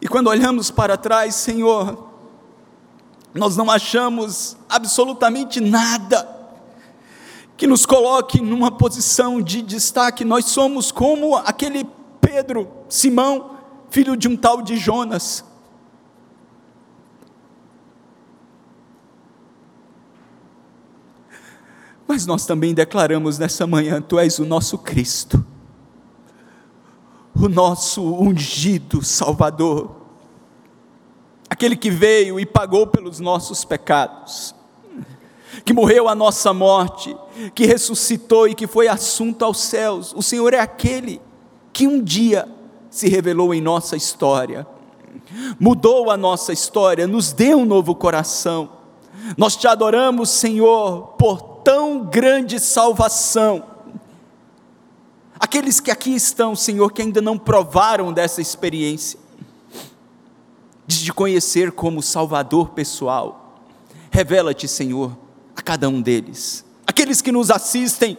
[0.00, 2.08] E quando olhamos para trás, Senhor,
[3.34, 6.26] nós não achamos absolutamente nada
[7.58, 10.24] que nos coloque numa posição de destaque.
[10.24, 11.86] Nós somos como aquele
[12.22, 13.58] Pedro, Simão,
[13.90, 15.44] filho de um tal de Jonas,
[22.06, 25.44] Mas nós também declaramos nessa manhã: Tu és o nosso Cristo,
[27.34, 29.96] o nosso ungido Salvador,
[31.48, 34.54] aquele que veio e pagou pelos nossos pecados,
[35.64, 37.16] que morreu a nossa morte,
[37.54, 40.12] que ressuscitou e que foi assunto aos céus.
[40.14, 41.20] O Senhor é aquele
[41.72, 42.46] que um dia
[42.90, 44.66] se revelou em nossa história,
[45.58, 48.68] mudou a nossa história, nos deu um novo coração.
[49.38, 53.64] Nós te adoramos, Senhor, por tão grande salvação.
[55.40, 59.18] Aqueles que aqui estão, Senhor, que ainda não provaram dessa experiência,
[60.86, 63.62] de conhecer como Salvador pessoal,
[64.10, 65.16] revela-te, Senhor,
[65.56, 66.64] a cada um deles.
[66.86, 68.18] Aqueles que nos assistem,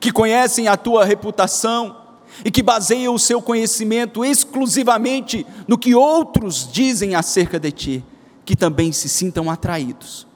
[0.00, 1.96] que conhecem a tua reputação
[2.42, 8.04] e que baseiam o seu conhecimento exclusivamente no que outros dizem acerca de ti,
[8.44, 10.26] que também se sintam atraídos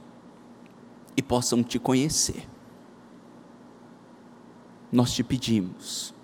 [1.18, 2.48] e possam te conhecer.
[4.90, 6.14] Nós te pedimos,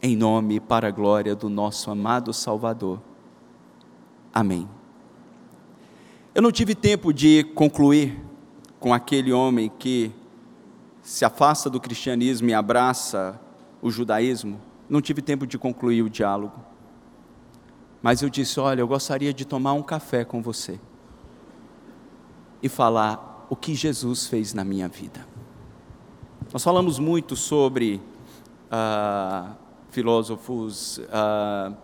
[0.00, 2.98] em nome e para a glória do nosso amado Salvador.
[4.32, 4.66] Amém.
[6.34, 8.18] Eu não tive tempo de concluir
[8.80, 10.10] com aquele homem que
[11.02, 13.38] se afasta do cristianismo e abraça
[13.82, 14.58] o judaísmo.
[14.88, 16.58] Não tive tempo de concluir o diálogo.
[18.00, 20.80] Mas eu disse: Olha, eu gostaria de tomar um café com você
[22.62, 25.26] e falar o que Jesus fez na minha vida.
[26.50, 28.00] Nós falamos muito sobre
[28.70, 29.54] uh,
[29.90, 31.76] filósofos, uh,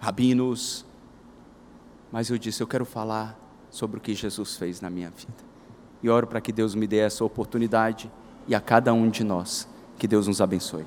[0.00, 0.86] rabinos,
[2.10, 3.38] mas eu disse: eu quero falar
[3.68, 5.44] sobre o que Jesus fez na minha vida.
[6.02, 8.10] E oro para que Deus me dê essa oportunidade
[8.48, 9.68] e a cada um de nós.
[9.98, 10.86] Que Deus nos abençoe.